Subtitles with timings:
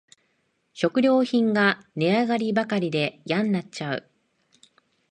[0.73, 4.09] 食料品が値上がりばかりでやんなっちゃう